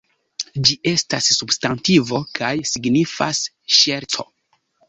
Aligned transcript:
Ĝi 0.67 0.77
estas 0.91 1.27
substantivo 1.41 2.23
kaj 2.39 2.51
signifas 2.73 3.47
ŝerco. 3.81 4.31